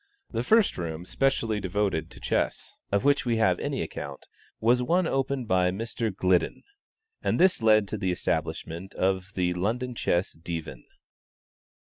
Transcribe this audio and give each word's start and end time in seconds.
The 0.31 0.41
first 0.41 0.79
room 0.79 1.05
specially 1.05 1.59
devoted 1.59 2.09
to 2.09 2.19
chess, 2.19 2.73
of 2.91 3.03
which 3.03 3.23
we 3.23 3.37
have 3.37 3.59
any 3.59 3.83
account, 3.83 4.25
was 4.59 4.81
one 4.81 5.05
opened 5.05 5.47
by 5.47 5.69
Mr. 5.69 6.09
Gliddon, 6.11 6.63
and 7.21 7.39
this 7.39 7.61
led 7.61 7.87
to 7.89 7.97
the 7.99 8.09
establishment 8.09 8.95
of 8.95 9.27
the 9.35 9.53
London 9.53 9.93
Chess 9.93 10.31
Divan. 10.33 10.85